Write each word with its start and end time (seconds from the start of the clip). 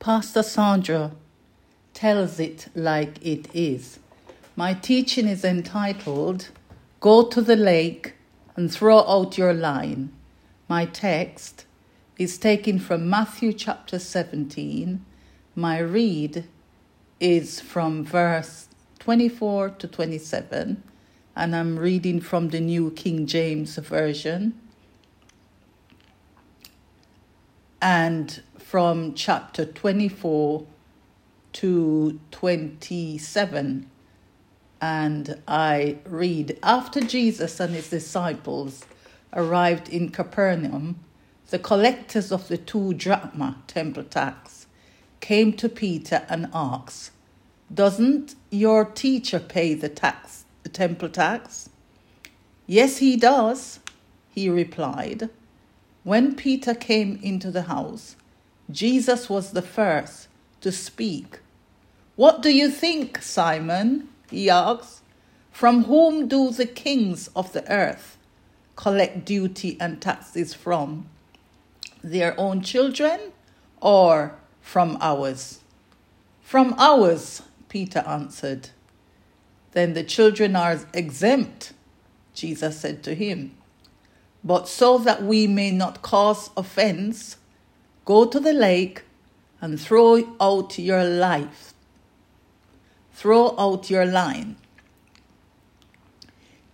Pastor 0.00 0.44
Sandra 0.44 1.10
tells 1.92 2.38
it 2.38 2.68
like 2.76 3.18
it 3.20 3.52
is. 3.52 3.98
My 4.54 4.72
teaching 4.72 5.26
is 5.26 5.44
entitled 5.44 6.50
Go 7.00 7.24
to 7.24 7.42
the 7.42 7.56
Lake 7.56 8.14
and 8.54 8.72
Throw 8.72 9.00
Out 9.00 9.36
Your 9.36 9.52
Line. 9.52 10.12
My 10.68 10.84
text 10.84 11.64
is 12.16 12.38
taken 12.38 12.78
from 12.78 13.10
Matthew 13.10 13.52
chapter 13.52 13.98
17. 13.98 15.04
My 15.56 15.78
read 15.80 16.44
is 17.18 17.60
from 17.60 18.04
verse 18.04 18.68
24 19.00 19.70
to 19.70 19.88
27, 19.88 20.80
and 21.34 21.56
I'm 21.56 21.76
reading 21.76 22.20
from 22.20 22.50
the 22.50 22.60
New 22.60 22.92
King 22.92 23.26
James 23.26 23.74
Version. 23.74 24.60
And 27.80 28.42
from 28.58 29.14
chapter 29.14 29.64
24 29.64 30.66
to 31.54 32.20
27. 32.30 33.90
And 34.80 35.42
I 35.48 35.98
read 36.04 36.58
After 36.62 37.00
Jesus 37.00 37.60
and 37.60 37.74
his 37.74 37.90
disciples 37.90 38.84
arrived 39.32 39.88
in 39.88 40.10
Capernaum, 40.10 40.98
the 41.50 41.58
collectors 41.58 42.30
of 42.30 42.48
the 42.48 42.58
two 42.58 42.94
drachma 42.94 43.62
temple 43.66 44.04
tax 44.04 44.66
came 45.20 45.52
to 45.54 45.68
Peter 45.68 46.26
and 46.28 46.48
asked, 46.52 47.10
Doesn't 47.72 48.34
your 48.50 48.84
teacher 48.84 49.40
pay 49.40 49.74
the 49.74 49.88
tax, 49.88 50.44
the 50.62 50.68
temple 50.68 51.08
tax? 51.08 51.70
Yes, 52.66 52.98
he 52.98 53.16
does, 53.16 53.80
he 54.28 54.48
replied. 54.50 55.30
When 56.08 56.36
Peter 56.36 56.72
came 56.72 57.20
into 57.22 57.50
the 57.50 57.64
house, 57.68 58.16
Jesus 58.70 59.28
was 59.28 59.50
the 59.50 59.60
first 59.60 60.28
to 60.62 60.72
speak. 60.72 61.40
What 62.16 62.40
do 62.40 62.48
you 62.48 62.70
think, 62.70 63.20
Simon? 63.20 64.08
he 64.30 64.48
asked. 64.48 65.02
From 65.52 65.84
whom 65.84 66.26
do 66.26 66.50
the 66.50 66.64
kings 66.64 67.28
of 67.36 67.52
the 67.52 67.70
earth 67.70 68.16
collect 68.74 69.26
duty 69.26 69.76
and 69.78 70.00
taxes 70.00 70.54
from? 70.54 71.10
Their 72.02 72.34
own 72.40 72.62
children 72.62 73.20
or 73.82 74.34
from 74.62 74.96
ours? 75.02 75.60
From 76.40 76.74
ours, 76.78 77.42
Peter 77.68 78.02
answered. 78.06 78.70
Then 79.72 79.92
the 79.92 80.04
children 80.04 80.56
are 80.56 80.80
exempt, 80.94 81.74
Jesus 82.32 82.80
said 82.80 83.02
to 83.02 83.14
him. 83.14 83.57
But 84.48 84.66
so 84.66 84.98
that 84.98 85.22
we 85.22 85.46
may 85.46 85.70
not 85.70 86.02
cause 86.02 86.50
offense, 86.56 87.36
Go 88.08 88.24
to 88.24 88.40
the 88.40 88.54
lake 88.54 89.02
and 89.60 89.78
throw 89.78 90.34
out 90.40 90.78
your 90.78 91.04
life. 91.04 91.74
Throw 93.12 93.54
out 93.58 93.90
your 93.90 94.06
line. 94.06 94.56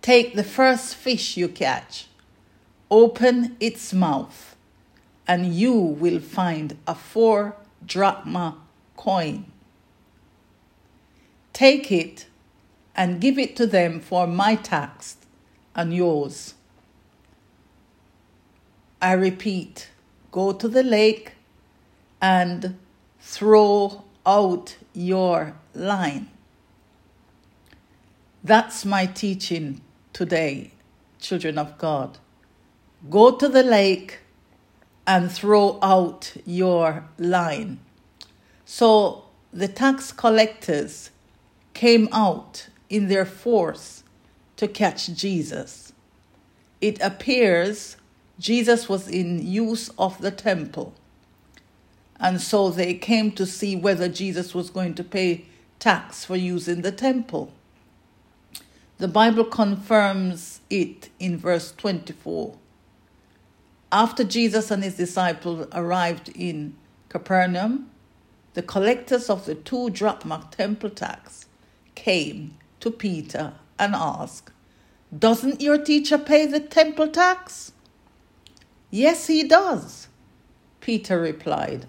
Take 0.01 0.35
the 0.35 0.45
first 0.45 0.95
fish 0.95 1.35
you 1.35 1.49
catch, 1.49 2.07
open 2.89 3.57
its 3.59 3.91
mouth, 3.91 4.55
and 5.27 5.53
you 5.53 5.73
will 5.73 6.21
find 6.21 6.77
a 6.87 6.95
four 6.95 7.57
drachma 7.85 8.55
coin. 8.95 9.51
Take 11.51 11.91
it 11.91 12.27
and 12.95 13.19
give 13.19 13.37
it 13.37 13.57
to 13.57 13.67
them 13.67 13.99
for 13.99 14.25
my 14.25 14.55
tax 14.55 15.17
and 15.75 15.93
yours. 15.93 16.54
I 19.01 19.13
repeat, 19.13 19.89
go 20.31 20.51
to 20.53 20.67
the 20.67 20.83
lake 20.83 21.33
and 22.21 22.77
throw 23.19 24.03
out 24.25 24.77
your 24.93 25.55
line. 25.73 26.29
That's 28.43 28.85
my 28.85 29.05
teaching 29.05 29.81
today, 30.13 30.71
children 31.19 31.57
of 31.57 31.77
God. 31.77 32.17
Go 33.09 33.35
to 33.35 33.47
the 33.47 33.63
lake 33.63 34.19
and 35.07 35.31
throw 35.31 35.79
out 35.81 36.33
your 36.45 37.05
line. 37.17 37.79
So 38.65 39.25
the 39.51 39.67
tax 39.67 40.11
collectors 40.11 41.11
came 41.73 42.09
out 42.11 42.69
in 42.89 43.07
their 43.07 43.25
force 43.25 44.03
to 44.57 44.67
catch 44.67 45.13
Jesus. 45.13 45.93
It 46.81 47.01
appears 47.01 47.97
Jesus 48.39 48.89
was 48.89 49.07
in 49.07 49.45
use 49.45 49.89
of 49.97 50.19
the 50.21 50.31
temple. 50.31 50.93
And 52.19 52.41
so 52.41 52.69
they 52.69 52.93
came 52.93 53.31
to 53.33 53.45
see 53.45 53.75
whether 53.75 54.07
Jesus 54.07 54.53
was 54.53 54.69
going 54.69 54.93
to 54.95 55.03
pay 55.03 55.45
tax 55.79 56.25
for 56.25 56.35
using 56.35 56.81
the 56.81 56.91
temple. 56.91 57.51
The 58.97 59.07
Bible 59.09 59.43
confirms 59.43 60.61
it 60.69 61.09
in 61.19 61.37
verse 61.37 61.73
24. 61.73 62.57
After 63.91 64.23
Jesus 64.23 64.71
and 64.71 64.83
his 64.83 64.95
disciples 64.95 65.67
arrived 65.73 66.29
in 66.29 66.75
Capernaum, 67.09 67.89
the 68.53 68.63
collectors 68.63 69.29
of 69.29 69.45
the 69.45 69.55
two 69.55 69.89
drachma 69.89 70.47
temple 70.51 70.89
tax 70.89 71.45
came 71.93 72.55
to 72.79 72.89
Peter 72.89 73.53
and 73.77 73.93
asked, 73.93 74.51
Doesn't 75.17 75.61
your 75.61 75.77
teacher 75.77 76.17
pay 76.17 76.45
the 76.45 76.61
temple 76.61 77.09
tax? 77.09 77.73
Yes, 78.95 79.27
he 79.27 79.43
does, 79.43 80.07
Peter 80.79 81.19
replied. 81.19 81.85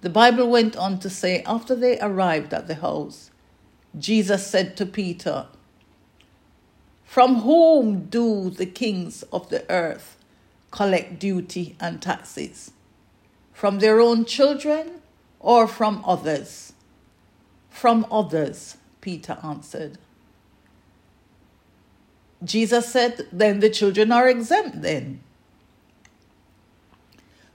The 0.00 0.08
Bible 0.08 0.48
went 0.48 0.74
on 0.74 0.98
to 1.00 1.10
say, 1.10 1.42
after 1.42 1.74
they 1.74 2.00
arrived 2.00 2.54
at 2.54 2.66
the 2.66 2.76
house, 2.76 3.30
Jesus 3.98 4.46
said 4.46 4.74
to 4.78 4.86
Peter, 4.86 5.48
From 7.04 7.42
whom 7.42 8.06
do 8.06 8.48
the 8.48 8.64
kings 8.64 9.22
of 9.24 9.50
the 9.50 9.70
earth 9.70 10.16
collect 10.70 11.18
duty 11.18 11.76
and 11.78 12.00
taxes? 12.00 12.72
From 13.52 13.80
their 13.80 14.00
own 14.00 14.24
children 14.24 15.02
or 15.40 15.68
from 15.68 16.02
others? 16.06 16.72
From 17.68 18.06
others, 18.10 18.78
Peter 19.02 19.36
answered. 19.44 19.98
Jesus 22.42 22.90
said, 22.90 23.28
Then 23.30 23.60
the 23.60 23.68
children 23.68 24.10
are 24.10 24.26
exempt 24.26 24.80
then. 24.80 25.20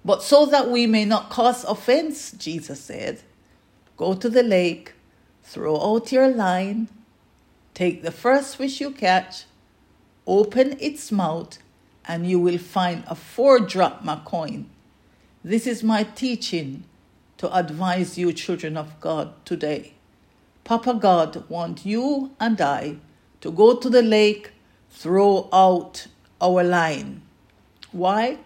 But 0.04 0.24
so 0.24 0.46
that 0.46 0.70
we 0.70 0.88
may 0.88 1.06
not 1.06 1.30
cause 1.30 1.64
offense, 1.66 2.32
Jesus 2.32 2.80
said, 2.80 3.22
go 3.98 4.14
to 4.14 4.30
the 4.30 4.44
lake, 4.44 4.94
throw 5.44 5.80
out 5.80 6.12
your 6.12 6.30
line, 6.30 6.88
take 7.74 8.02
the 8.02 8.12
first 8.12 8.58
fish 8.58 8.80
you 8.80 8.92
catch, 8.92 9.46
open 10.26 10.78
its 10.80 11.12
mouth, 11.12 11.58
and 12.06 12.28
you 12.28 12.40
will 12.40 12.58
find 12.58 13.04
a 13.08 13.16
four 13.16 13.60
drachma 13.60 14.22
coin. 14.26 14.70
This 15.44 15.68
is 15.68 15.84
my 15.84 16.04
teaching 16.04 16.84
to 17.38 17.54
advise 17.56 18.18
you, 18.18 18.34
children 18.34 18.78
of 18.78 19.00
God, 19.00 19.34
today. 19.46 19.94
Papa 20.64 20.94
God 20.94 21.50
wants 21.50 21.86
you 21.86 22.32
and 22.40 22.60
I 22.62 22.98
to 23.42 23.52
go 23.52 23.76
to 23.76 23.90
the 23.90 24.02
lake, 24.02 24.52
throw 24.90 25.50
out 25.52 26.08
our 26.42 26.64
line. 26.64 27.22
Why? 27.92 28.40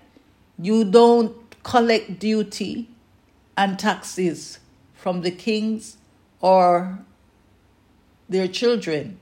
You 0.59 0.85
don't 0.85 1.42
collect 1.63 2.19
duty 2.19 2.89
and 3.57 3.79
taxes 3.79 4.59
from 4.93 5.21
the 5.21 5.31
kings 5.31 5.97
or 6.39 6.99
their 8.29 8.47
children. 8.47 9.17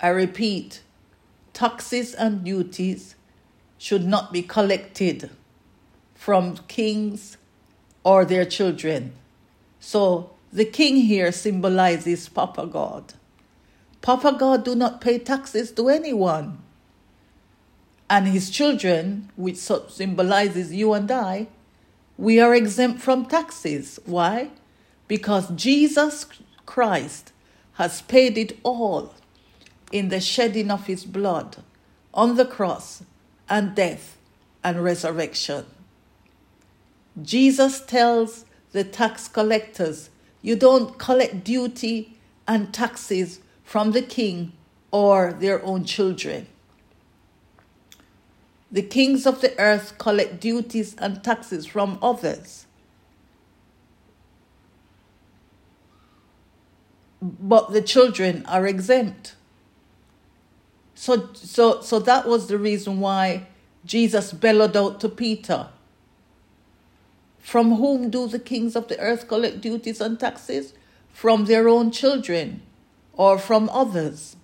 I 0.00 0.08
repeat, 0.08 0.82
taxes 1.52 2.14
and 2.14 2.44
duties 2.44 3.14
should 3.78 4.06
not 4.06 4.32
be 4.32 4.42
collected 4.42 5.30
from 6.14 6.56
kings 6.68 7.36
or 8.04 8.24
their 8.24 8.44
children. 8.44 9.12
So 9.78 10.30
the 10.52 10.64
king 10.64 10.96
here 10.96 11.32
symbolizes 11.32 12.28
Papa 12.28 12.66
God. 12.66 13.14
Papa 14.02 14.36
God 14.38 14.64
do 14.64 14.74
not 14.74 15.00
pay 15.00 15.18
taxes 15.18 15.72
to 15.72 15.88
anyone 15.88 16.58
and 18.10 18.26
his 18.26 18.50
children, 18.50 19.30
which 19.36 19.56
symbolizes 19.56 20.74
you 20.74 20.92
and 20.92 21.08
I, 21.12 21.46
we 22.18 22.40
are 22.40 22.54
exempt 22.54 23.00
from 23.00 23.24
taxes. 23.24 24.00
Why? 24.04 24.50
Because 25.06 25.48
Jesus 25.50 26.26
Christ 26.66 27.32
has 27.74 28.02
paid 28.02 28.36
it 28.36 28.58
all 28.64 29.14
in 29.92 30.08
the 30.08 30.20
shedding 30.20 30.72
of 30.72 30.86
his 30.86 31.04
blood 31.04 31.58
on 32.12 32.34
the 32.34 32.44
cross 32.44 33.04
and 33.48 33.76
death 33.76 34.18
and 34.64 34.82
resurrection. 34.82 35.64
Jesus 37.22 37.80
tells 37.80 38.44
the 38.72 38.84
tax 38.84 39.28
collectors, 39.28 40.10
You 40.42 40.56
don't 40.56 40.98
collect 40.98 41.44
duty 41.44 42.18
and 42.46 42.74
taxes 42.74 43.40
from 43.62 43.92
the 43.92 44.02
king 44.02 44.52
or 44.90 45.32
their 45.32 45.64
own 45.64 45.84
children. 45.84 46.48
The 48.72 48.82
kings 48.82 49.26
of 49.26 49.40
the 49.40 49.58
earth 49.58 49.98
collect 49.98 50.40
duties 50.40 50.96
and 50.98 51.22
taxes 51.24 51.66
from 51.66 51.98
others. 52.02 52.66
But 57.22 57.72
the 57.72 57.82
children 57.82 58.44
are 58.46 58.66
exempt. 58.66 59.36
So, 60.94 61.30
so, 61.34 61.80
so 61.82 61.98
that 62.00 62.26
was 62.26 62.48
the 62.48 62.58
reason 62.58 63.00
why 63.00 63.48
Jesus 63.84 64.32
bellowed 64.32 64.76
out 64.76 65.00
to 65.00 65.08
Peter 65.08 65.68
From 67.40 67.76
whom 67.76 68.10
do 68.10 68.26
the 68.28 68.38
kings 68.38 68.76
of 68.76 68.88
the 68.88 68.98
earth 69.00 69.28
collect 69.28 69.60
duties 69.60 70.00
and 70.00 70.18
taxes? 70.20 70.74
From 71.12 71.46
their 71.46 71.68
own 71.68 71.90
children 71.90 72.62
or 73.14 73.38
from 73.38 73.68
others. 73.70 74.36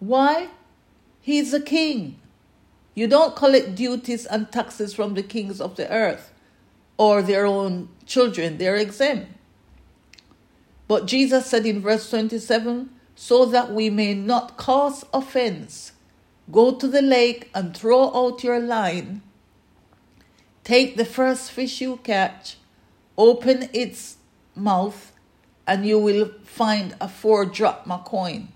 Why? 0.00 0.48
He's 1.28 1.52
a 1.52 1.60
king. 1.60 2.18
You 2.94 3.06
don't 3.06 3.36
collect 3.36 3.74
duties 3.74 4.24
and 4.24 4.50
taxes 4.50 4.94
from 4.94 5.12
the 5.12 5.22
kings 5.22 5.60
of 5.60 5.76
the 5.76 5.86
earth 5.92 6.32
or 6.96 7.20
their 7.20 7.44
own 7.44 7.90
children, 8.06 8.56
they're 8.56 8.76
exempt. 8.76 9.30
But 10.86 11.04
Jesus 11.04 11.44
said 11.44 11.66
in 11.66 11.82
verse 11.82 12.08
27 12.08 12.88
so 13.14 13.44
that 13.44 13.74
we 13.74 13.90
may 13.90 14.14
not 14.14 14.56
cause 14.56 15.04
offense, 15.12 15.92
go 16.50 16.74
to 16.76 16.88
the 16.88 17.02
lake 17.02 17.50
and 17.54 17.76
throw 17.76 18.10
out 18.16 18.42
your 18.42 18.58
line. 18.58 19.20
Take 20.64 20.96
the 20.96 21.04
first 21.04 21.50
fish 21.50 21.82
you 21.82 21.98
catch, 21.98 22.56
open 23.18 23.68
its 23.74 24.16
mouth, 24.54 25.12
and 25.66 25.84
you 25.84 25.98
will 25.98 26.32
find 26.42 26.96
a 27.02 27.06
four 27.06 27.44
drachma 27.44 28.02
coin. 28.06 28.48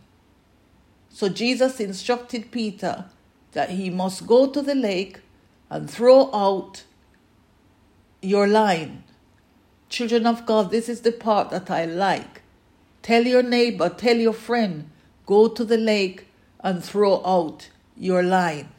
So 1.12 1.28
Jesus 1.28 1.78
instructed 1.78 2.50
Peter 2.50 3.04
that 3.52 3.70
he 3.70 3.90
must 3.90 4.26
go 4.26 4.48
to 4.48 4.62
the 4.62 4.74
lake 4.74 5.20
and 5.68 5.88
throw 5.88 6.32
out 6.32 6.84
your 8.22 8.46
line. 8.46 9.04
Children 9.90 10.26
of 10.26 10.46
God, 10.46 10.70
this 10.70 10.88
is 10.88 11.02
the 11.02 11.12
part 11.12 11.50
that 11.50 11.70
I 11.70 11.84
like. 11.84 12.40
Tell 13.02 13.26
your 13.26 13.42
neighbor, 13.42 13.90
tell 13.90 14.16
your 14.16 14.32
friend, 14.32 14.88
go 15.26 15.48
to 15.48 15.64
the 15.64 15.76
lake 15.76 16.28
and 16.60 16.82
throw 16.82 17.22
out 17.26 17.68
your 17.94 18.22
line. 18.22 18.70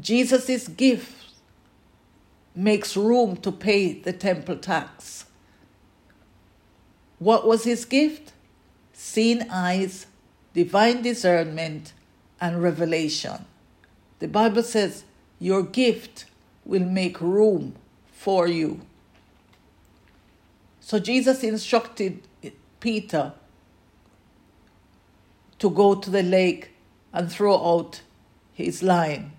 Jesus' 0.00 0.66
gift 0.68 1.26
makes 2.54 2.96
room 2.96 3.36
to 3.36 3.52
pay 3.52 3.92
the 3.92 4.14
temple 4.14 4.56
tax. 4.56 5.26
What 7.18 7.46
was 7.46 7.64
his 7.64 7.84
gift? 7.84 8.32
Seeing 8.92 9.50
eyes, 9.50 10.06
divine 10.54 11.02
discernment, 11.02 11.92
and 12.40 12.62
revelation. 12.62 13.44
The 14.18 14.28
Bible 14.28 14.62
says 14.62 15.04
your 15.38 15.62
gift 15.62 16.26
will 16.64 16.84
make 16.84 17.20
room 17.20 17.74
for 18.12 18.46
you. 18.46 18.80
So 20.80 20.98
Jesus 20.98 21.42
instructed 21.42 22.22
Peter 22.80 23.32
to 25.58 25.70
go 25.70 25.94
to 25.94 26.10
the 26.10 26.22
lake 26.22 26.70
and 27.12 27.30
throw 27.30 27.54
out 27.54 28.02
his 28.52 28.82
line. 28.82 29.32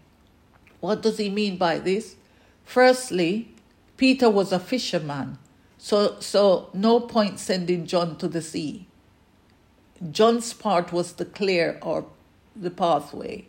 What 0.80 1.02
does 1.02 1.18
he 1.18 1.30
mean 1.30 1.58
by 1.58 1.80
this? 1.80 2.16
Firstly, 2.64 3.54
Peter 3.98 4.30
was 4.30 4.52
a 4.52 4.60
fisherman, 4.60 5.38
so, 5.78 6.20
so 6.20 6.70
no 6.74 7.00
point 7.00 7.40
sending 7.40 7.86
John 7.86 8.18
to 8.18 8.28
the 8.28 8.42
sea. 8.42 8.89
John's 10.12 10.54
part 10.54 10.94
was 10.94 11.12
to 11.14 11.26
clear 11.26 11.78
or 11.82 12.06
the 12.56 12.72
pathway, 12.72 13.46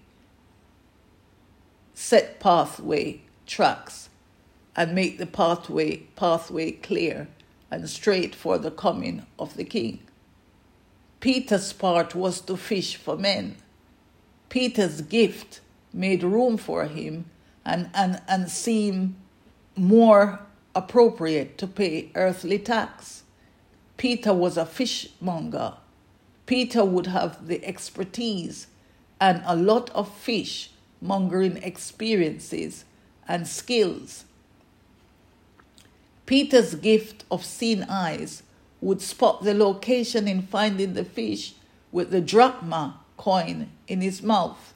set 1.95 2.41
pathway 2.41 3.21
tracks, 3.47 4.09
and 4.75 4.95
make 4.95 5.19
the 5.19 5.27
pathway 5.27 5.99
pathway 6.17 6.73
clear 6.73 7.29
and 7.71 7.89
straight 7.89 8.35
for 8.35 8.59
the 8.59 8.71
coming 8.71 9.27
of 9.39 9.57
the 9.57 9.65
king. 9.65 10.01
Peter's 11.21 11.73
part 11.73 12.15
was 12.15 12.41
to 12.41 12.57
fish 12.57 12.97
for 12.97 13.17
men. 13.17 13.57
Peter's 14.49 15.03
gift 15.03 15.61
made 15.93 16.25
room 16.25 16.57
for 16.57 16.87
him 16.87 17.27
and, 17.65 17.91
and, 17.95 18.21
and 18.27 18.51
seemed 18.51 19.15
more 19.77 20.41
appropriate 20.75 21.59
to 21.59 21.67
pay 21.67 22.11
earthly 22.15 22.59
tax. 22.59 23.23
Peter 23.97 24.33
was 24.33 24.57
a 24.57 24.67
fishmonger 24.67 25.75
Peter 26.51 26.85
would 26.85 27.07
have 27.07 27.47
the 27.47 27.65
expertise 27.65 28.67
and 29.21 29.41
a 29.47 29.55
lot 29.55 29.89
of 29.91 30.13
fish 30.13 30.73
mongering 31.01 31.59
experiences 31.59 32.85
and 33.29 33.47
skills. 33.47 34.25
Peter's 36.27 36.75
gift 36.75 37.23
of 37.31 37.45
seeing 37.45 37.85
eyes 37.85 38.43
would 38.81 39.01
spot 39.01 39.45
the 39.45 39.55
location 39.55 40.27
in 40.27 40.43
finding 40.43 40.95
the 40.95 41.05
fish 41.05 41.55
with 41.93 42.11
the 42.11 42.21
drachma 42.21 42.99
coin 43.17 43.71
in 43.87 44.01
his 44.01 44.21
mouth 44.21 44.75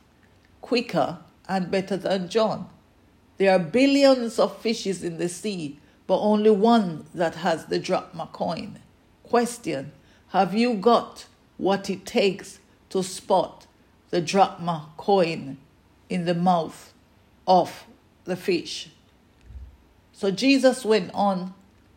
quicker 0.60 1.18
and 1.48 1.72
better 1.72 1.96
than 1.96 2.28
John. 2.28 2.68
There 3.36 3.50
are 3.50 3.58
billions 3.58 4.38
of 4.38 4.58
fishes 4.58 5.02
in 5.02 5.18
the 5.18 5.28
sea, 5.28 5.80
but 6.06 6.20
only 6.20 6.52
one 6.52 7.06
that 7.12 7.34
has 7.34 7.66
the 7.66 7.80
drachma 7.80 8.28
coin. 8.32 8.78
Question 9.24 9.90
Have 10.28 10.54
you 10.54 10.74
got 10.74 11.26
what 11.56 11.88
it 11.90 12.04
takes 12.04 12.58
to 12.90 13.02
spot 13.02 13.66
the 14.10 14.20
drachma 14.20 14.88
coin 14.96 15.56
in 16.08 16.24
the 16.24 16.34
mouth 16.34 16.92
of 17.46 17.84
the 18.24 18.36
fish. 18.36 18.90
So 20.12 20.30
Jesus 20.30 20.84
went 20.84 21.10
on 21.12 21.54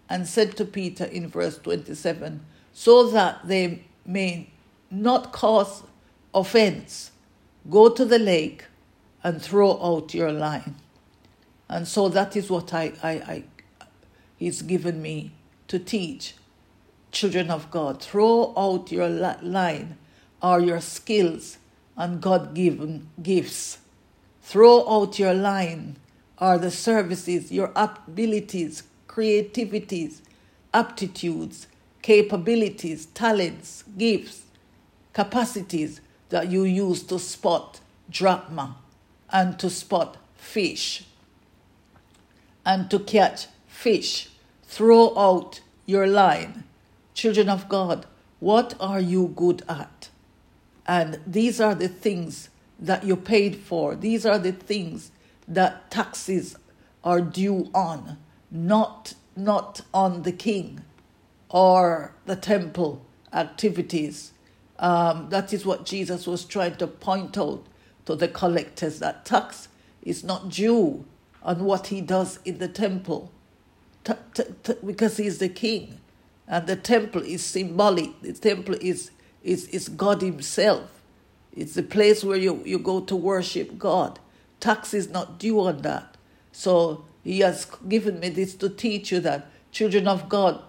and 0.10 0.28
said 0.28 0.58
to 0.58 0.66
Peter 0.66 1.06
in 1.06 1.28
verse 1.28 1.58
27 1.60 2.44
so 2.74 3.10
that 3.10 3.48
they 3.48 3.84
may 4.06 4.50
not 4.90 5.32
cause 5.32 5.84
offense, 6.34 7.12
go 7.70 7.90
to 7.90 8.06
the 8.06 8.20
lake 8.20 8.66
and 9.24 9.42
throw 9.42 9.82
out 9.82 10.14
your 10.14 10.32
line. 10.32 10.76
And 11.70 11.88
so 11.88 12.10
that 12.10 12.36
is 12.36 12.50
what 12.50 12.74
I, 12.74 12.94
I, 13.04 13.12
I 13.12 13.44
he's 14.38 14.62
given 14.62 15.02
me 15.02 15.32
to 15.68 15.80
teach 15.80 16.36
children 17.18 17.50
of 17.50 17.72
God. 17.72 18.02
Throw 18.02 18.54
out 18.56 18.92
your 18.92 19.10
line 19.10 19.98
or 20.42 20.60
your 20.60 20.80
skills 20.80 21.58
and 21.96 22.22
God 22.22 22.54
given 22.54 23.10
gifts. 23.24 23.80
Throw 24.44 24.88
out 24.88 25.18
your 25.18 25.34
line 25.34 25.98
or 26.40 26.60
the 26.60 26.70
services, 26.70 27.52
your 27.52 27.72
abilities, 27.76 28.84
creativities, 29.08 30.22
aptitudes, 30.76 31.66
capabilities, 32.04 33.08
talents, 33.08 33.84
gifts, 33.98 34.44
capacities 35.14 36.02
that 36.30 36.52
you 36.52 36.66
use 36.66 37.02
to 37.02 37.18
spot 37.18 37.80
drachma 38.12 38.78
and 39.32 39.58
to 39.58 39.72
spot 39.72 40.18
fish 40.36 41.04
and 42.64 42.92
to 42.92 43.00
catch 43.00 43.48
fish. 43.66 44.30
Throw 44.68 45.18
out 45.18 45.62
your 45.88 46.06
line 46.06 46.64
Children 47.18 47.50
of 47.50 47.68
God, 47.68 48.06
what 48.40 48.76
are 48.80 49.00
you 49.00 49.34
good 49.36 49.64
at? 49.68 50.10
And 50.86 51.20
these 51.26 51.60
are 51.60 51.74
the 51.74 51.88
things 51.88 52.50
that 52.80 53.06
you 53.06 53.16
paid 53.16 53.56
for. 53.56 53.96
These 53.96 54.24
are 54.24 54.38
the 54.38 54.52
things 54.52 55.10
that 55.48 55.90
taxes 55.90 56.58
are 57.04 57.20
due 57.20 57.72
on, 57.74 58.20
not, 58.52 59.16
not 59.36 59.82
on 59.96 60.22
the 60.22 60.32
king 60.32 60.82
or 61.50 62.14
the 62.28 62.36
temple 62.36 63.04
activities. 63.34 64.34
Um, 64.78 65.32
that 65.32 65.52
is 65.52 65.66
what 65.66 65.88
Jesus 65.88 66.28
was 66.28 66.46
trying 66.46 66.76
to 66.76 66.86
point 66.86 67.36
out 67.36 67.66
to 68.06 68.16
the 68.16 68.28
collectors 68.28 69.00
that 69.00 69.26
tax 69.26 69.70
is 70.04 70.24
not 70.24 70.50
due 70.50 71.04
on 71.42 71.64
what 71.64 71.88
he 71.88 72.00
does 72.00 72.38
in 72.46 72.60
the 72.60 72.68
temple 72.68 73.32
t- 74.04 74.14
t- 74.36 74.44
t- 74.62 74.76
because 74.86 75.18
he's 75.18 75.40
the 75.40 75.50
king. 75.50 75.98
And 76.48 76.68
the 76.68 76.76
temple 76.76 77.22
is 77.24 77.44
symbolic. 77.44 78.22
The 78.22 78.34
temple 78.34 78.76
is, 78.80 79.12
is, 79.44 79.68
is 79.70 79.90
God 79.90 80.22
Himself. 80.22 81.02
It's 81.54 81.74
the 81.74 81.84
place 81.84 82.24
where 82.24 82.38
you, 82.38 82.62
you 82.66 82.80
go 82.80 83.02
to 83.02 83.16
worship 83.16 83.78
God. 83.78 84.20
Tax 84.60 84.94
is 84.94 85.10
not 85.10 85.40
due 85.40 85.60
on 85.60 85.82
that. 85.82 86.16
So 86.52 87.06
He 87.24 87.40
has 87.40 87.66
given 87.88 88.20
me 88.20 88.30
this 88.30 88.56
to 88.56 88.70
teach 88.70 89.12
you 89.12 89.20
that, 89.22 89.50
children 89.72 90.08
of 90.08 90.30
God, 90.30 90.64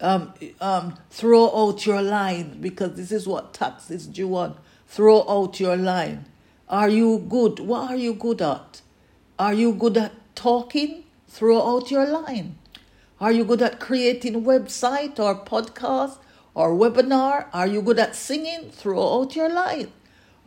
um, 0.00 0.32
um, 0.60 0.96
throw 1.10 1.46
out 1.54 1.84
your 1.84 2.02
line 2.02 2.60
because 2.60 2.94
this 2.94 3.12
is 3.12 3.26
what 3.26 3.52
tax 3.52 3.90
is 3.90 4.06
due 4.06 4.34
on. 4.36 4.56
Throw 4.86 5.28
out 5.28 5.60
your 5.60 5.76
line. 5.76 6.24
Are 6.68 6.88
you 6.88 7.18
good? 7.28 7.60
What 7.60 7.90
are 7.90 7.96
you 7.96 8.14
good 8.14 8.40
at? 8.42 8.80
Are 9.38 9.54
you 9.54 9.72
good 9.72 9.96
at 9.96 10.12
talking? 10.34 11.04
Throw 11.28 11.76
out 11.76 11.90
your 11.90 12.06
line. 12.06 12.57
Are 13.20 13.32
you 13.32 13.44
good 13.44 13.62
at 13.62 13.80
creating 13.80 14.44
website 14.44 15.18
or 15.18 15.44
podcast 15.44 16.18
or 16.54 16.70
webinar? 16.70 17.46
Are 17.52 17.66
you 17.66 17.82
good 17.82 17.98
at 17.98 18.14
singing? 18.14 18.70
Throw 18.70 19.22
out 19.22 19.34
your 19.34 19.52
line. 19.52 19.88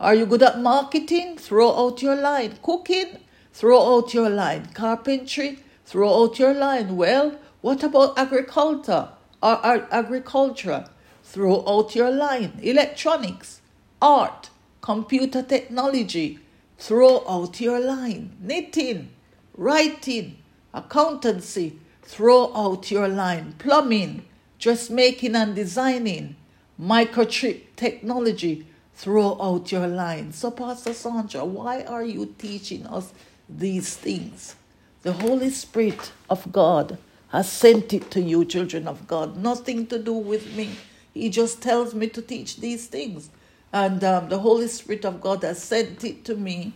Are 0.00 0.14
you 0.14 0.24
good 0.24 0.42
at 0.42 0.58
marketing? 0.58 1.36
Throw 1.36 1.68
out 1.70 2.00
your 2.00 2.16
line. 2.16 2.58
Cooking? 2.62 3.18
Throw 3.52 3.98
out 3.98 4.14
your 4.14 4.30
line. 4.30 4.70
Carpentry? 4.72 5.58
Throw 5.84 6.24
out 6.24 6.38
your 6.38 6.54
line. 6.54 6.96
Well, 6.96 7.38
what 7.60 7.82
about 7.82 8.16
agriculture? 8.16 9.10
Or, 9.42 9.86
agriculture? 9.92 10.88
Throw 11.22 11.62
out 11.68 11.94
your 11.94 12.10
line. 12.10 12.58
Electronics, 12.62 13.60
art, 14.00 14.48
computer 14.80 15.42
technology. 15.42 16.38
Throw 16.78 17.22
out 17.28 17.60
your 17.60 17.80
line. 17.80 18.34
Knitting, 18.40 19.10
writing, 19.58 20.38
accountancy. 20.72 21.78
Throw 22.02 22.54
out 22.54 22.90
your 22.90 23.08
line. 23.08 23.54
Plumbing, 23.58 24.24
dressmaking 24.58 25.34
and 25.34 25.54
designing, 25.54 26.36
microchip 26.80 27.62
technology. 27.76 28.66
Throw 28.94 29.40
out 29.40 29.72
your 29.72 29.86
line. 29.86 30.32
So, 30.32 30.50
Pastor 30.50 30.92
Sandra, 30.92 31.44
why 31.44 31.82
are 31.82 32.04
you 32.04 32.34
teaching 32.38 32.86
us 32.86 33.12
these 33.48 33.96
things? 33.96 34.56
The 35.02 35.12
Holy 35.14 35.50
Spirit 35.50 36.12
of 36.30 36.52
God 36.52 36.98
has 37.30 37.50
sent 37.50 37.92
it 37.92 38.10
to 38.12 38.20
you, 38.20 38.44
children 38.44 38.86
of 38.86 39.06
God. 39.06 39.36
Nothing 39.36 39.86
to 39.88 39.98
do 39.98 40.12
with 40.12 40.54
me. 40.54 40.76
He 41.14 41.30
just 41.30 41.62
tells 41.62 41.94
me 41.94 42.06
to 42.08 42.22
teach 42.22 42.58
these 42.58 42.86
things. 42.86 43.30
And 43.72 44.04
um, 44.04 44.28
the 44.28 44.38
Holy 44.38 44.68
Spirit 44.68 45.04
of 45.04 45.20
God 45.20 45.42
has 45.42 45.62
sent 45.62 46.04
it 46.04 46.24
to 46.26 46.36
me, 46.36 46.74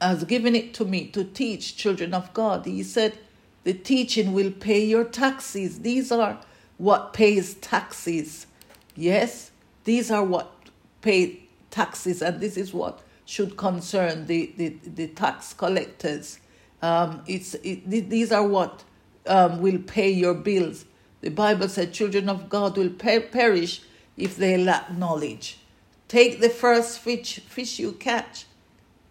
has 0.00 0.24
given 0.24 0.54
it 0.54 0.74
to 0.74 0.84
me 0.84 1.06
to 1.08 1.24
teach 1.24 1.76
children 1.76 2.14
of 2.14 2.32
God. 2.34 2.66
He 2.66 2.82
said, 2.82 3.18
The 3.64 3.74
teaching 3.74 4.32
will 4.32 4.50
pay 4.50 4.84
your 4.84 5.04
taxes. 5.04 5.80
These 5.80 6.12
are 6.12 6.38
what 6.78 7.12
pays 7.12 7.54
taxes. 7.54 8.46
Yes, 8.94 9.50
these 9.84 10.10
are 10.10 10.24
what 10.24 10.52
pay 11.00 11.40
taxes, 11.70 12.22
and 12.22 12.40
this 12.40 12.56
is 12.56 12.72
what 12.72 13.00
should 13.24 13.56
concern 13.56 14.26
the, 14.26 14.52
the, 14.56 14.76
the 14.86 15.08
tax 15.08 15.52
collectors. 15.52 16.38
Um, 16.80 17.22
it's, 17.26 17.54
it, 17.54 17.88
these 17.88 18.32
are 18.32 18.46
what 18.46 18.84
um, 19.26 19.60
will 19.60 19.78
pay 19.78 20.10
your 20.10 20.34
bills. 20.34 20.84
The 21.20 21.30
Bible 21.30 21.68
said, 21.68 21.92
Children 21.92 22.28
of 22.28 22.48
God 22.48 22.76
will 22.76 22.90
per- 22.90 23.20
perish 23.20 23.82
if 24.16 24.36
they 24.36 24.56
lack 24.56 24.92
knowledge. 24.96 25.58
Take 26.08 26.40
the 26.40 26.48
first 26.48 27.00
fish, 27.00 27.40
fish 27.40 27.78
you 27.78 27.92
catch, 27.92 28.46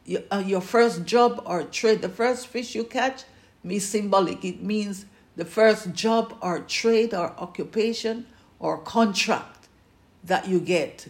your, 0.06 0.22
uh, 0.32 0.44
your 0.46 0.62
first 0.62 1.06
job 1.06 1.42
or 1.46 1.64
trade, 1.64 2.02
the 2.02 2.10
first 2.10 2.48
fish 2.48 2.76
you 2.76 2.84
catch, 2.84 3.24
be 3.66 3.80
symbolic. 3.80 4.46
It 4.46 4.62
means 4.62 5.06
the 5.36 5.46
first 5.46 5.94
job 5.94 6.38
or 6.42 6.60
trade 6.60 7.14
or 7.14 7.34
occupation 7.38 8.26
or 8.60 8.78
contract 8.78 9.68
that 10.24 10.48
you 10.48 10.60
get 10.60 11.08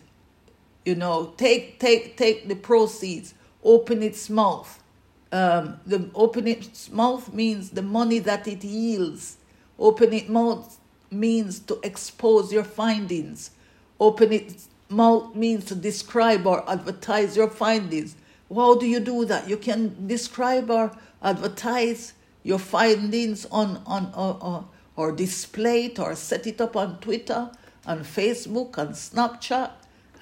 you 0.85 0.93
know, 0.93 1.33
take 1.35 1.79
take 1.79 2.15
take 2.15 2.47
the 2.47 2.55
proceeds, 2.55 3.33
open 3.63 4.03
its 4.03 4.29
mouth. 4.29 4.81
Um, 5.31 5.79
the 5.85 6.09
open 6.13 6.47
its 6.47 6.91
mouth 6.91 7.33
means 7.33 7.71
the 7.71 7.81
money 7.81 8.19
that 8.19 8.47
it 8.47 8.63
yields. 8.63 9.37
Open 9.77 10.13
its 10.13 10.29
mouth 10.29 10.79
means 11.11 11.59
to 11.61 11.79
expose 11.83 12.53
your 12.53 12.63
findings. 12.63 13.51
Open 13.99 14.31
its 14.31 14.69
mouth 14.89 15.35
means 15.35 15.65
to 15.65 15.75
describe 15.75 16.45
or 16.45 16.69
advertise 16.69 17.35
your 17.35 17.49
findings. 17.49 18.15
How 18.53 18.75
do 18.75 18.85
you 18.85 18.99
do 18.99 19.25
that? 19.25 19.49
You 19.49 19.57
can 19.57 20.07
describe 20.07 20.69
or 20.69 20.91
advertise 21.21 22.13
your 22.43 22.59
findings 22.59 23.45
on 23.47 23.81
on 23.85 24.11
or, 24.15 24.37
or, 24.41 24.65
or 24.95 25.11
display 25.11 25.85
it 25.85 25.99
or 25.99 26.15
set 26.15 26.45
it 26.45 26.61
up 26.61 26.75
on 26.75 26.99
Twitter, 26.99 27.49
and 27.85 28.01
Facebook, 28.01 28.77
and 28.77 28.91
Snapchat, 28.91 29.71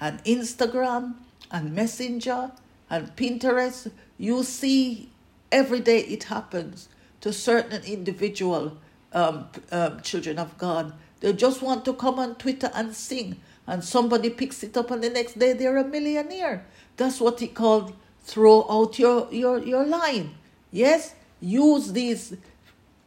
and 0.00 0.22
Instagram 0.24 1.14
and 1.50 1.74
Messenger 1.74 2.52
and 2.90 3.14
Pinterest, 3.16 3.90
you 4.18 4.42
see 4.42 5.10
every 5.50 5.80
day 5.80 6.00
it 6.00 6.24
happens 6.24 6.88
to 7.20 7.32
certain 7.32 7.82
individual 7.84 8.76
um, 9.12 9.48
um, 9.72 10.00
children 10.02 10.38
of 10.38 10.56
God. 10.58 10.92
They 11.20 11.32
just 11.32 11.62
want 11.62 11.84
to 11.86 11.94
come 11.94 12.18
on 12.18 12.34
Twitter 12.34 12.70
and 12.74 12.94
sing, 12.94 13.40
and 13.66 13.82
somebody 13.82 14.30
picks 14.30 14.62
it 14.62 14.76
up, 14.76 14.90
and 14.90 15.02
the 15.02 15.10
next 15.10 15.38
day 15.38 15.52
they're 15.54 15.76
a 15.78 15.84
millionaire. 15.84 16.66
That's 16.96 17.20
what 17.20 17.40
he 17.40 17.46
called 17.46 17.94
throw 18.24 18.66
out 18.68 18.98
your, 18.98 19.28
your, 19.32 19.62
your 19.62 19.86
line. 19.86 20.34
Yes, 20.70 21.14
use 21.40 21.92
these 21.92 22.34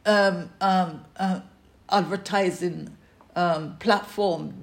um, 0.06 0.50
um, 0.60 1.04
uh, 1.16 1.40
advertising 1.90 2.96
um, 3.36 3.76
platform. 3.78 4.54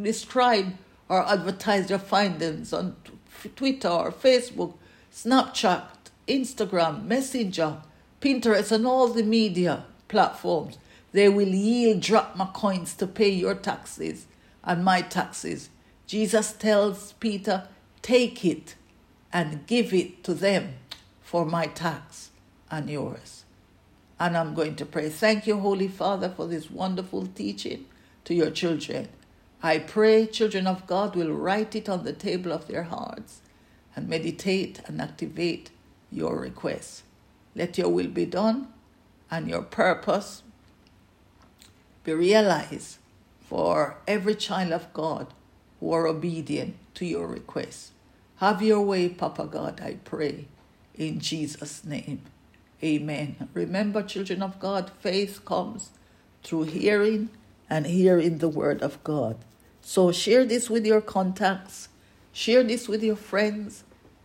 describe 0.00 0.74
or 1.08 1.26
advertise 1.28 1.90
your 1.90 1.98
findings 1.98 2.72
on 2.72 2.96
Twitter 3.56 3.88
or 3.88 4.12
Facebook, 4.12 4.74
Snapchat, 5.12 5.84
Instagram, 6.28 7.04
Messenger, 7.04 7.78
Pinterest, 8.20 8.72
and 8.72 8.86
all 8.86 9.08
the 9.08 9.22
media 9.22 9.84
platforms. 10.08 10.78
They 11.12 11.28
will 11.28 11.48
yield 11.48 12.00
drachma 12.00 12.50
coins 12.54 12.94
to 12.94 13.06
pay 13.06 13.28
your 13.28 13.54
taxes 13.54 14.26
and 14.64 14.84
my 14.84 15.02
taxes. 15.02 15.68
Jesus 16.06 16.52
tells 16.52 17.12
Peter, 17.14 17.68
Take 18.00 18.44
it 18.44 18.74
and 19.32 19.66
give 19.66 19.92
it 19.94 20.22
to 20.24 20.34
them 20.34 20.74
for 21.22 21.44
my 21.44 21.66
tax 21.66 22.30
and 22.70 22.90
yours. 22.90 23.44
And 24.20 24.36
I'm 24.36 24.54
going 24.54 24.76
to 24.76 24.86
pray. 24.86 25.08
Thank 25.08 25.46
you, 25.46 25.58
Holy 25.58 25.88
Father, 25.88 26.28
for 26.28 26.46
this 26.46 26.70
wonderful 26.70 27.26
teaching 27.26 27.86
to 28.24 28.34
your 28.34 28.50
children. 28.50 29.08
I 29.62 29.78
pray 29.78 30.26
children 30.26 30.66
of 30.66 30.86
God 30.86 31.16
will 31.16 31.32
write 31.32 31.74
it 31.74 31.88
on 31.88 32.04
the 32.04 32.12
table 32.12 32.52
of 32.52 32.66
their 32.66 32.84
hearts 32.84 33.40
and 33.94 34.08
meditate 34.08 34.80
and 34.86 35.00
activate 35.00 35.70
your 36.10 36.38
requests. 36.38 37.04
Let 37.54 37.78
your 37.78 37.88
will 37.88 38.08
be 38.08 38.26
done 38.26 38.68
and 39.30 39.48
your 39.48 39.62
purpose 39.62 40.42
be 42.04 42.12
realized 42.12 42.98
for 43.48 43.98
every 44.08 44.34
child 44.34 44.72
of 44.72 44.92
God 44.92 45.28
who 45.78 45.92
are 45.92 46.06
obedient 46.06 46.76
to 46.94 47.06
your 47.06 47.26
requests. 47.26 47.91
Have 48.42 48.60
your 48.60 48.80
way, 48.80 49.08
Papa 49.08 49.46
God, 49.46 49.80
I 49.80 49.98
pray, 50.04 50.48
in 50.96 51.20
Jesus' 51.20 51.84
name. 51.84 52.22
Amen. 52.82 53.48
Remember, 53.54 54.02
children 54.02 54.42
of 54.42 54.58
God, 54.58 54.90
faith 54.98 55.44
comes 55.44 55.90
through 56.42 56.64
hearing 56.64 57.28
and 57.70 57.86
hearing 57.86 58.38
the 58.38 58.48
word 58.48 58.82
of 58.82 58.98
God. 59.04 59.36
So 59.80 60.10
share 60.10 60.44
this 60.44 60.68
with 60.68 60.84
your 60.84 61.00
contacts, 61.00 61.88
share 62.32 62.64
this 62.64 62.88
with 62.88 63.04
your 63.04 63.14
friends, 63.14 63.84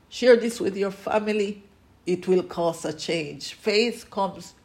share 0.10 0.36
this 0.36 0.60
with 0.60 0.76
your 0.76 0.90
family. 0.90 1.62
It 2.08 2.28
will 2.28 2.42
cause 2.42 2.86
a 2.86 2.94
change. 2.94 3.54
Faith 3.54 4.10
comes 4.10 4.56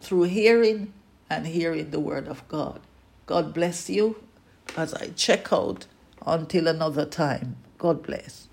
through 0.00 0.22
hearing 0.22 0.94
and 1.28 1.46
hearing 1.46 1.90
the 1.90 2.00
word 2.00 2.28
of 2.28 2.48
God. 2.48 2.80
God 3.26 3.52
bless 3.52 3.90
you 3.90 4.24
as 4.74 4.94
I 4.94 5.08
check 5.08 5.52
out 5.52 5.84
until 6.24 6.66
another 6.66 7.04
time. 7.04 7.56
God 7.76 8.02
bless. 8.02 8.46